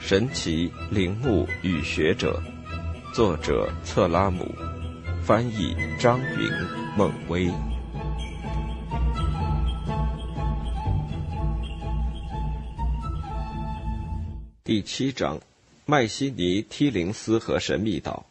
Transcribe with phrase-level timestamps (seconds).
[0.00, 2.38] 神奇陵墓与学者，
[3.14, 4.46] 作者策拉姆，
[5.22, 6.50] 翻译张云、
[6.94, 7.50] 孟威。
[14.62, 15.40] 第七章：
[15.86, 18.26] 麦西尼梯灵斯和神秘岛。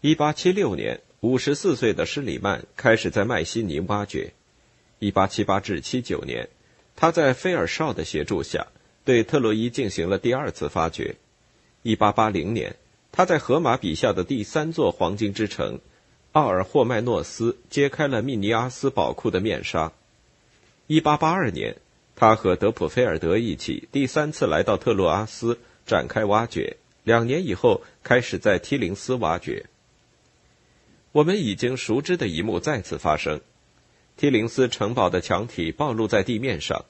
[0.00, 4.32] 一八七六年，五十四岁的施里曼开始在麦西尼挖掘。
[5.00, 6.48] 一八七八至七九年，
[6.94, 8.68] 他在菲尔绍的协助下。
[9.04, 11.16] 对特洛伊进行了第二次发掘。
[11.82, 12.76] 1880年，
[13.10, 15.80] 他在荷马笔下的第三座黄金之城——
[16.30, 19.92] 奥尔霍麦诺斯揭开了密尼阿斯宝库的面纱。
[20.86, 21.76] 1882年，
[22.14, 26.76] 他和德普菲尔德一起第三次来到特洛阿斯展开挖掘。
[27.02, 29.66] 两年以后，开始在梯林斯挖掘。
[31.18, 33.40] 我们已经熟知的一幕再次发生：
[34.16, 36.84] 梯林斯城堡的墙体暴露在地面上。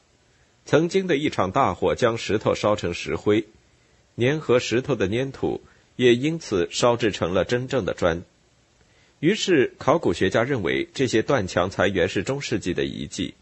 [0.67, 3.47] 曾经的一场大火将石头烧成石灰，
[4.19, 5.63] 粘合石头的粘土
[5.97, 8.23] 也因此烧制成了真正的砖。
[9.21, 13.33] 于是，考古学家认为这些断墙才原是中世纪的遗迹。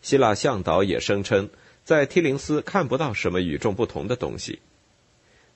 [0.00, 1.50] 希腊向导也声称，
[1.84, 4.60] 在梯林斯看不到什么与众不同的东西。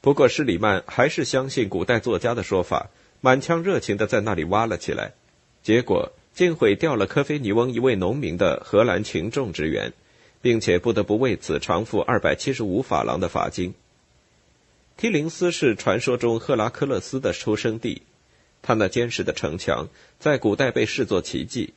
[0.00, 2.90] 不过，施里曼还是相信古代作家的说法，
[3.24, 5.14] 满腔热情地在那里挖了起来，
[5.62, 9.94] 结果竟毁掉了科菲尼翁一位农民的荷兰群种植园。
[10.44, 13.72] 并且不得不为此偿付二百七十五法郎的罚金。
[14.98, 18.02] 梯林斯是传说中赫拉克勒斯的出生地，
[18.60, 21.72] 他那坚实的城墙在古代被视作奇迹。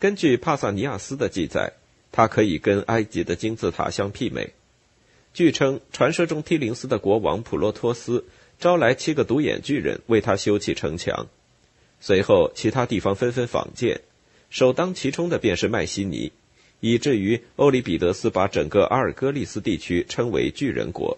[0.00, 1.74] 根据帕萨尼亚斯的记载，
[2.10, 4.52] 它可以跟埃及的金字塔相媲美。
[5.32, 8.24] 据称，传说中梯林斯的国王普洛托斯
[8.58, 11.26] 招来七个独眼巨人为他修砌城墙，
[12.00, 14.00] 随后其他地方纷纷仿建，
[14.50, 16.32] 首当其冲的便是麦西尼。
[16.80, 21.16] 以至于欧里比得斯把整个阿尔戈利斯地区称为巨人国。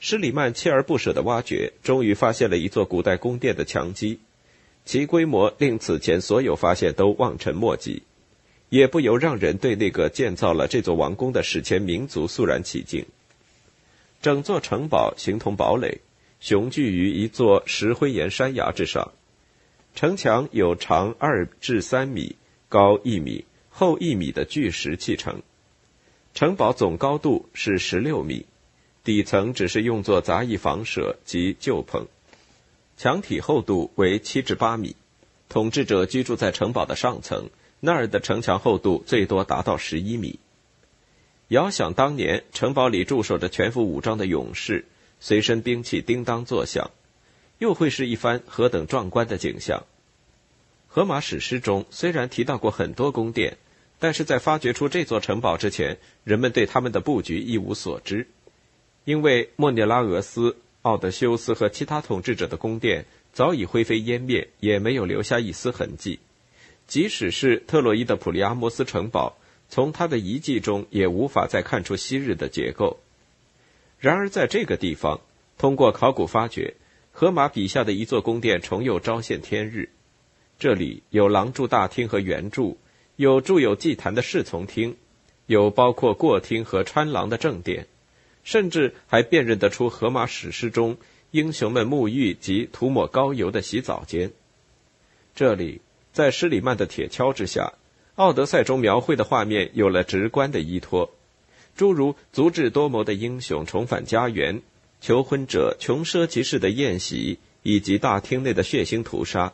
[0.00, 4.18] 施里曼锲而不舍的挖掘，终于发现了一座古代宫殿的墙基，
[4.86, 8.02] 其规模令此前所有发现都望尘莫及，
[8.70, 13.04] 也不由让人对那个建造了这座王宫的史前民族肃然起敬。
[14.24, 16.00] 整座城堡形同堡垒，
[16.40, 19.12] 雄踞于一座石灰岩山崖之上，
[19.94, 22.36] 城墙有长二至三米，
[22.70, 23.44] 高一米。
[23.68, 25.42] 厚一米的巨石砌成，
[26.32, 28.46] 城堡总高度是十六米，
[29.02, 32.06] 底层只是用作杂役房舍及旧棚，
[32.96, 34.96] 墙体厚度为七至八米。
[35.50, 40.38] 统治者居住在城堡的上层，那儿的城墙厚度最多达到十一米。
[41.48, 44.84] 遥想当年，城堡里驻守着全副武装的勇士，
[45.20, 46.90] 随身兵器叮当作响，
[47.58, 49.84] 又会是一番何等壮观的景象！
[50.88, 53.56] 荷马史诗中虽然提到过很多宫殿。
[54.00, 58.26] 但是在发掘出这座城堡之前，人们对他们的布局一无所知，
[59.04, 66.18] 因为莫涅拉俄斯、奥德修斯和其他统治者的宫殿早已灰飞烟灭，也没有留下一丝痕迹。
[66.86, 69.38] 即使是特洛伊的普利阿摩斯城堡，
[69.74, 73.00] 从它的遗迹中也无法再看出昔日的结构。
[73.98, 75.20] 然而，在这个地方，
[75.58, 76.74] 通过考古发掘，
[77.10, 79.88] 荷马笔下的一座宫殿重又昭现天日。
[80.60, 82.78] 这里有廊柱大厅和圆柱。
[83.16, 84.96] 有筑有祭坛的侍从厅，
[85.46, 87.88] 有包括过厅和穿廊的正殿，
[88.44, 90.98] 甚至还辨认得出荷马史诗中
[91.32, 94.30] 英雄们沐浴及涂抹膏油的洗澡间。
[95.34, 95.80] 这里，
[96.12, 97.72] 在施里曼的铁锹之下，
[98.16, 101.10] 《奥德赛》中描绘的画面有了直观的依托，
[101.74, 104.62] 诸如足智多谋的英雄重返家园、
[105.00, 109.52] 求婚者穷奢极侈的宴席，以及大厅内的血腥屠杀。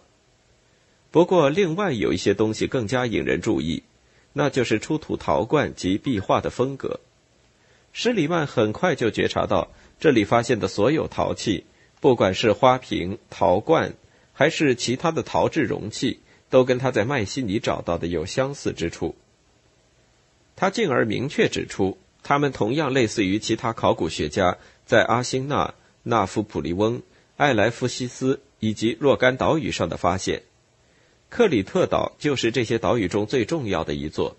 [1.10, 3.82] 不过，另外有一些东西更加引人注意，
[4.34, 7.00] 那就是出土陶罐及壁画的风格。
[7.94, 11.64] 施里曼很快就觉察到，这里发现的所有陶器，
[12.00, 13.94] 不管是花瓶、陶罐，
[14.34, 16.20] 还是其他的陶制容器，
[16.50, 19.14] 都跟他在麦西尼找到的有相似之处。
[20.56, 27.00] 他进而明确指出，他们同样类似于其他考古学家在阿辛纳、纳夫普利翁、
[27.38, 30.42] 艾莱夫西斯以及若干岛屿上的发现。
[31.30, 34.36] 克里特岛就是这些岛屿中最重要的一座。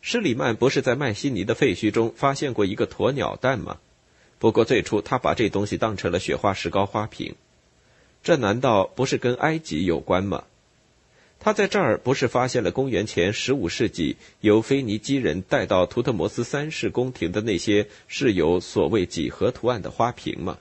[0.00, 3.78] 施里曼不是在麦西尼的废墟中发现过一个鸵鸟蛋吗？
[4.38, 7.34] 不过最初他把这东西当成了雪花石膏花瓶。
[8.22, 10.44] 这难道不是跟埃及有关吗？
[11.38, 20.58] 他在这儿不是发现了公元前十五世纪由腓尼基人带到图特摩斯三世宫廷的那些是有所谓几何图案的花瓶吗？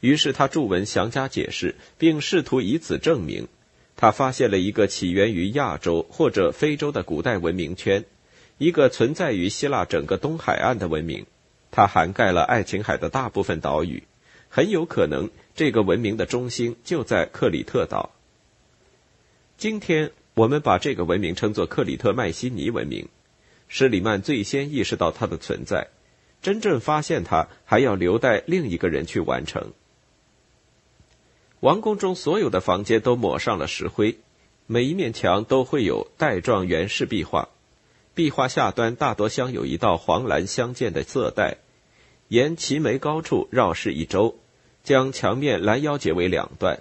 [0.00, 3.48] 于是他著文详加解释，并试图以此证明，
[3.96, 8.04] 他发现了一个起源于亚洲或者非洲的古代文明圈，
[8.56, 11.26] 一个存在于希腊整个东海岸的文明，
[11.70, 14.04] 它涵盖了爱琴海的大部分岛屿，
[14.48, 18.15] 很有可能这个文明的中心就在克里特岛。
[19.58, 23.08] 今天我们把这个文明称作克里特迈锡尼文明。
[23.68, 25.88] 施里曼最先意识到它的存在，
[26.42, 29.72] 真正发现它还要留待另一个人去完成。
[31.60, 34.18] 王宫中所有的房间都抹上了石灰，
[34.66, 37.48] 每一面墙都会有带状圆式壁画，
[38.14, 41.56] 壁画下端大多镶有一道黄蓝相间的色带，
[42.28, 44.38] 沿齐眉高处绕饰一周，
[44.84, 46.80] 将墙面拦腰截为两段。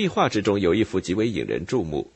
[0.00, 2.10] 壁画之中有一幅极为引人注目，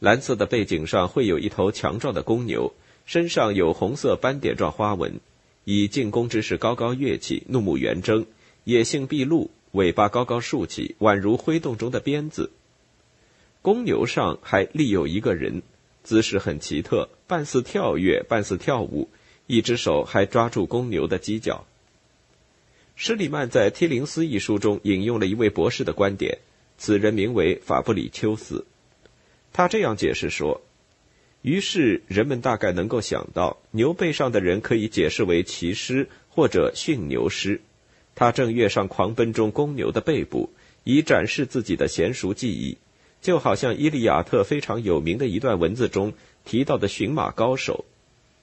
[0.00, 2.74] 蓝色的背景上会有一头强壮的公牛。
[3.06, 5.18] 身上有红色斑点状花纹，
[5.64, 8.26] 以进攻之势高高跃起，怒目圆睁，
[8.64, 12.50] 野性毕露，尾巴高高竖起，宛如挥动中的鞭子。
[13.62, 15.62] 公牛上还立有一个人，
[16.04, 19.08] 姿势很奇特，半似跳跃，半似跳舞，
[19.46, 21.64] 一只手还抓住公牛的犄角。
[22.94, 26.40] 施里曼在《提林斯》一书中引用了一位博士的观点，
[26.82, 28.66] 此人名为法布里丘斯，
[29.52, 30.62] 他这样解释说。
[31.40, 37.60] 于是人们大概能够想到，牛背上的人可以解释为骑师或者驯牛师，
[38.16, 40.50] 他正跃上狂奔中公牛的背部，
[40.82, 42.78] 以展示自己的娴熟技艺，
[43.20, 46.12] 就好像《伊利亚特》非常有名的一段文字中
[46.44, 47.84] 提到的驯马高手。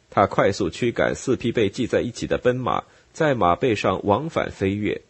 [0.10, 5.02] 他快速驱赶四匹被系在一起的奔马，在马背上往返飞跃。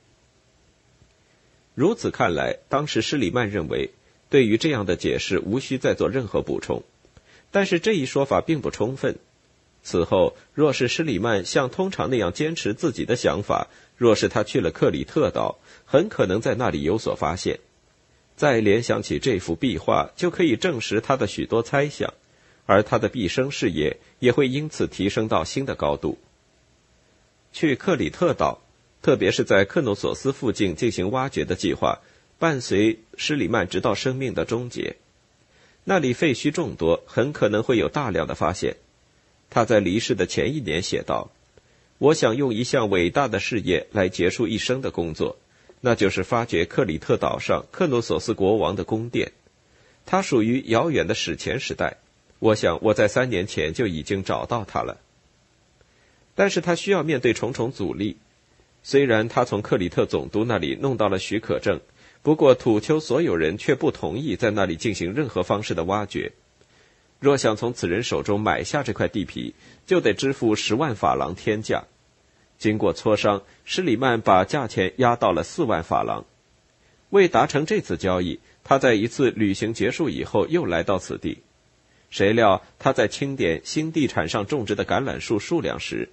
[1.80, 3.92] 如此看来，当时施里曼认为，
[4.30, 6.84] 对于这样的解释无需再做任何补充。
[7.52, 9.18] 但是这一说法并不充分。
[9.82, 17.62] 此后，若是施里曼像通常那样坚持自己的想法，若是他去了克里特岛，很可能在那里有所发现。
[18.36, 22.14] 再联想起这幅壁画，就可以证实他的许多猜想，
[22.66, 26.18] 而他的毕生事业也会因此提升到新的高度。
[27.54, 28.60] 去克里特岛，
[29.02, 32.00] 特别是在克诺索斯附近进行挖掘的计划，
[32.38, 34.98] 伴随施里曼直到生命的终结。
[35.86, 38.76] 那里废墟众多，很可能会有大量的发现。
[39.50, 41.32] 他在离世的前一年写道
[41.98, 45.38] ：“我想用一项伟大的事业来结束一生的工作，
[45.82, 49.32] 那就是发掘克里特岛上克诺索斯国王的宫殿。
[50.06, 51.98] 它属于遥远的史前时代。
[52.40, 55.00] 我想我在三年前就已经找到它了。
[56.36, 58.18] 但是他需要面对重重阻力。
[58.84, 61.80] 虽然他从克里特总督那里弄到了许可证。”
[62.22, 66.34] 不过，土丘所有人却不同意在那里进行任何方式的挖掘。
[67.22, 69.56] 若想从此人手中买下这块地皮，
[69.86, 71.86] 就得支付十万法郎天价。
[72.58, 76.26] 经过磋商，施里曼把价钱压到了四万法郎。
[77.10, 81.40] 为达成这次交易，他在一次旅行结束以后又来到此地。
[82.10, 86.10] 谁料他在清点新地产上种植的橄榄树数量时，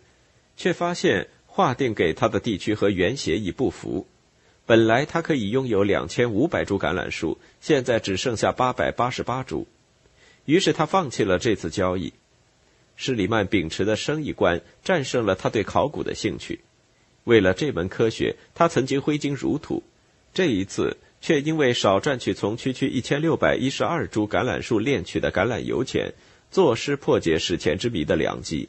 [0.57, 4.07] 却发现划定给他的地区和原协议不符。
[4.67, 9.67] 本来他可以拥有两千五百株橄榄树，现在只剩下八百八十八株，
[10.45, 12.13] 于是他放弃了这次交易。
[12.95, 16.61] 施里曼秉持的生意观战胜了他对考古的兴趣。
[17.25, 19.83] 为了这门科学，他曾经挥金如土，
[20.35, 26.13] 这一次却因为少赚取从区区一千六百一十二株橄榄树炼取的橄榄油钱，
[26.51, 28.69] 坐失破解史前之谜的良机。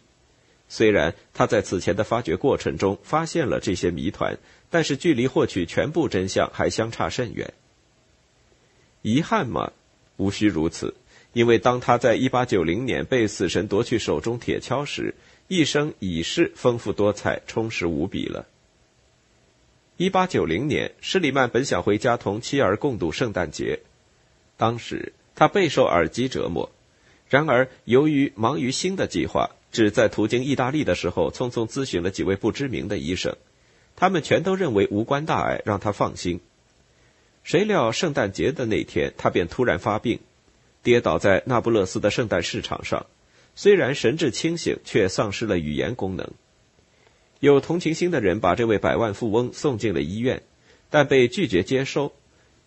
[0.69, 4.37] 虽然他在此前的发掘过程中发现了这些谜团。
[4.69, 7.53] 但是距离获取全部真相还相差甚远。
[9.01, 9.71] 遗憾吗？
[10.17, 10.93] 无需如此，
[11.31, 15.15] 因为当他在1890年被死神夺去手中铁锹时，
[15.47, 18.45] 一生已是丰富多彩、充实无比了。
[19.99, 23.79] 1890年，施里曼本想回家同妻儿共度圣诞节，
[24.57, 26.69] 当时他备受耳机折磨。
[27.29, 33.35] 然而，由于忙于新的计划，只在途经意大利的时候匆匆咨询了几位不知名的医生。
[33.95, 36.39] 他们全都认为无关大碍，让他放心。
[37.43, 40.19] 谁料圣诞节的那天，他便突然发病，
[40.81, 43.05] 跌倒在那不勒斯的圣诞市场上。
[43.53, 46.27] 虽然神志清醒，却丧失了语言功能。
[47.39, 50.41] 有同情心的人把这位百万富翁送进了医院，
[50.89, 52.13] 但被拒绝接收，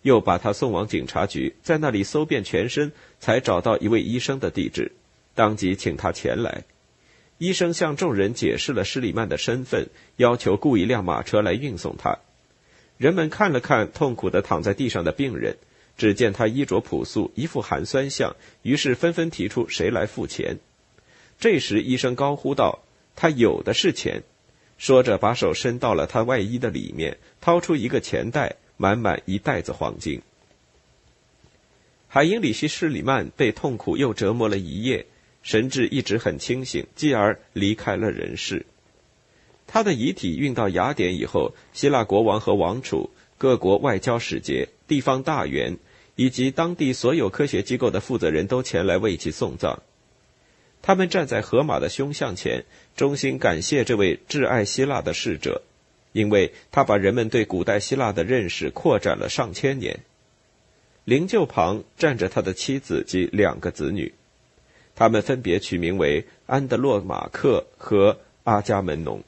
[0.01, 4.93] 又把他送往警察局，在那里搜遍全身，才找到一位医生的地址，
[5.35, 6.63] 当即请他前来。
[7.41, 12.19] 医生向众人解释了施里曼的身份，要求雇一辆马车来运送他。
[12.99, 15.57] 人们看了看痛苦的躺在地上的病人，
[15.97, 20.59] 只见他衣着朴素，一副寒酸相，于是纷纷提出谁来付钱。
[21.39, 22.83] 这时，医生高呼道
[23.17, 24.21] ：“他有的是钱。”
[24.77, 30.21] 说着把手伸到了他外衣的里面，掏出一个钱袋，满满一袋子黄金。
[32.07, 35.07] 海因里希·施里曼被痛苦又折磨了一夜，
[35.41, 38.65] 神志一直很清醒，继而离开了人世。
[39.67, 45.77] 他的遗体运到雅典以后，希腊国王和王储、各国外交使节、地方大员
[46.15, 49.81] 以及当地所有科学机构的负责人都前来为其送葬。
[50.81, 55.61] 他们站在荷马的胸像前，衷心感谢这位挚爱希腊的逝者，
[56.11, 60.01] 因为他把人们对古代希腊的认识扩展了上千年。
[61.05, 64.13] 灵柩旁站着他的妻子及两个子女，
[65.01, 69.23] 他们分别取名为安德洛马克和阿伽门农。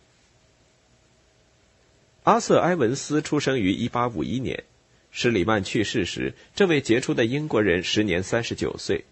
[2.22, 4.63] 阿瑟·埃文斯出生于1851年，
[5.10, 9.06] 施里曼去世时，这位杰出的英国人时年39岁。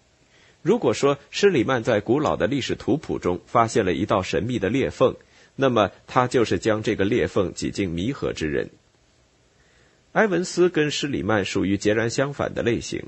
[0.62, 5.16] 如果说施里曼在古老的历史图谱中发现了一道神秘的裂缝，
[5.56, 8.70] 那么他就是将这个裂缝挤进弥合之人。
[10.12, 13.06] 埃文斯跟施里曼属于截然相反的类型，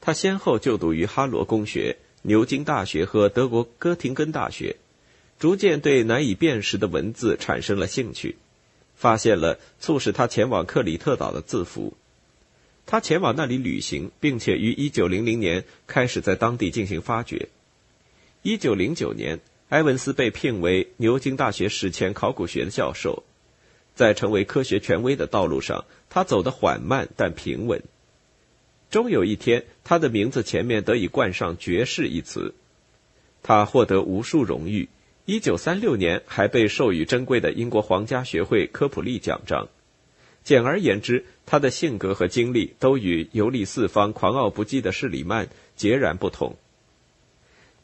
[0.00, 4.76] 他先后就读于哈罗公学、牛津大学和德国哥廷根大学，
[5.38, 8.36] 逐渐对难以辨识的文字产生了兴趣，
[8.96, 11.94] 发现了促使他前往克里特岛的字符。
[12.86, 17.48] 他前往那里旅行，并且于1900年开始在当地进行发掘。
[18.42, 23.24] 1909年，埃文斯被聘为牛津大学史前考古学的教授。
[23.94, 27.82] 在成为科学权威的道路上，他走得缓慢但平稳。
[28.90, 32.54] 终有一天，他的名字前面得以冠上“爵士”一词。
[33.42, 34.88] 他获得无数荣誉。
[35.26, 39.68] 1936年，还被授予珍贵的英国皇家学会科普利奖章。
[40.42, 46.56] 简而言之，他的性格和经历都与游历四方、狂傲不羁的施里曼截然不同。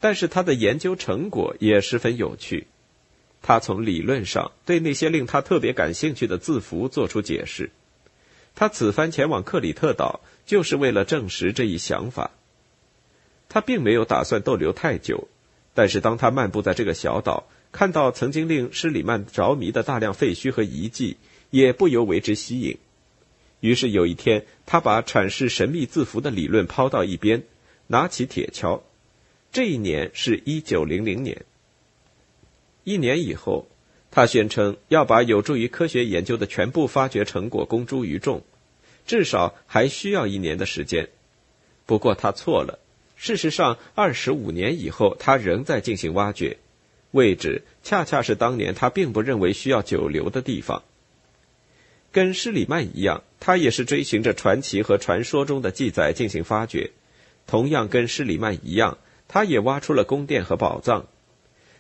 [0.00, 2.66] 但是，他的研究成果也十分有趣。
[3.42, 7.70] 他从理论上对那些令他特别感兴趣的字符做出解释。
[8.54, 12.30] 他此番前往克里特岛，就是为了证实这一想法。
[13.48, 15.28] 他并没有打算逗留太久，
[15.74, 21.16] 但是当他漫步在这个小岛，看到曾经令施里曼着迷的大量废墟和遗迹，
[21.50, 22.78] 也不由为之吸引。
[23.60, 27.42] 于是有一天，他把阐释神秘字符的理论抛到一边，
[27.86, 28.82] 拿起铁锹。
[29.52, 31.44] 这一年是一九零零年。
[32.82, 33.66] 一年以后，
[34.10, 38.42] 他宣称要把有助于科学研究的全部发掘成果公诸于众，
[39.06, 41.08] 至少还需要一年的时间。
[41.86, 42.78] 不过他错了，
[43.16, 46.58] 事实上，二十五年以后，他仍在进行挖掘，
[47.10, 50.82] 位置恰恰是当年他并不认为需要久留的地方。
[52.10, 56.92] 跟施里曼一样，他也是追寻着传奇和传说中的记载进行发掘。
[57.46, 61.06] 同样跟施里曼一样，他也挖出了宫殿和宝藏。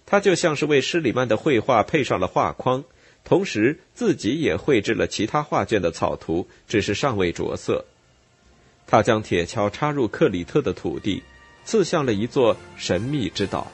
[0.06, 2.84] 他就像是为施里曼的绘画配上了画框，
[3.24, 7.84] 同时自己也绘制了其他画卷的草图，只是尚未着色。
[8.86, 11.22] 他将铁锹插入克里特的土地，
[11.64, 13.72] 刺向了一座神秘之岛。